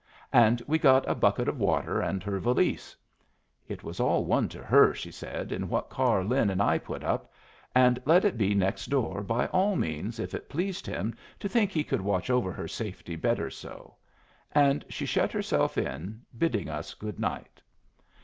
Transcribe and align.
And 0.33 0.63
we 0.65 0.79
got 0.79 1.07
a 1.07 1.13
bucket 1.13 1.47
of 1.47 1.59
water 1.59 2.01
and 2.01 2.23
her 2.23 2.39
valise. 2.39 2.95
It 3.67 3.83
was 3.83 3.99
all 3.99 4.25
one 4.25 4.49
to 4.49 4.63
her, 4.63 4.95
she 4.95 5.11
said, 5.11 5.51
in 5.51 5.69
what 5.69 5.91
car 5.91 6.23
Lin 6.23 6.49
and 6.49 6.59
I 6.59 6.79
put 6.79 7.03
up; 7.03 7.31
and 7.75 8.01
let 8.03 8.25
it 8.25 8.35
be 8.35 8.55
next 8.55 8.87
door, 8.87 9.21
by 9.21 9.45
all 9.49 9.75
means, 9.75 10.19
if 10.19 10.33
it 10.33 10.49
pleased 10.49 10.87
him 10.87 11.13
to 11.39 11.47
think 11.47 11.69
he 11.69 11.83
could 11.83 12.01
watch 12.01 12.31
over 12.31 12.51
her 12.51 12.67
safety 12.67 13.15
better 13.15 13.51
so; 13.51 13.95
and 14.53 14.83
she 14.89 15.05
shut 15.05 15.31
herself 15.31 15.77
in, 15.77 16.23
bidding 16.35 16.67
us 16.67 16.95
good 16.95 17.19
night. 17.19 17.61